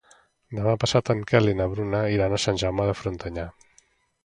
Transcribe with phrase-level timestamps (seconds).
[0.59, 3.47] Demà passat en Quel i na Bruna iran a Sant Jaume de Frontanyà.